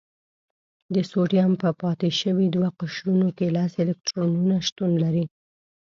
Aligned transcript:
د 0.95 0.97
سوډیم 1.09 1.51
په 1.61 1.69
پاتې 1.81 2.09
شوي 2.21 2.47
دوه 2.55 2.69
قشرونو 2.79 3.27
کې 3.37 3.47
لس 3.55 3.71
الکترونونه 3.83 4.55
شتون 4.67 4.91
لري. 5.03 5.25